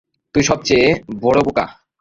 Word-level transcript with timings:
তুই 0.35 0.43
সবচেয়ে 0.43 0.87
বড়ো 1.21 1.41
বোকা। 1.43 1.65